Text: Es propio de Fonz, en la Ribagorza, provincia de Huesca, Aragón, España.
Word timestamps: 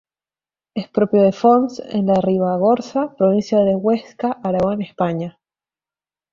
Es 0.73 0.87
propio 0.89 1.21
de 1.21 1.31
Fonz, 1.31 1.77
en 1.77 2.07
la 2.07 2.15
Ribagorza, 2.15 3.13
provincia 3.15 3.59
de 3.59 3.75
Huesca, 3.75 4.31
Aragón, 4.43 4.81
España. 4.81 5.39